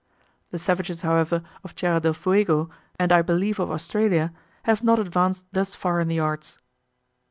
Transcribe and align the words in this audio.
The 0.49 0.57
savages, 0.57 1.03
however, 1.03 1.43
of 1.63 1.75
Tierra 1.75 1.99
del 1.99 2.15
Fuego, 2.15 2.71
and 2.97 3.11
I 3.11 3.21
believe 3.21 3.59
of 3.59 3.69
Australia, 3.69 4.33
have 4.63 4.81
not 4.83 4.97
advanced 4.97 5.45
thus 5.51 5.75
far 5.75 5.99
in 5.99 6.07
the 6.07 6.19
arts. 6.19 6.57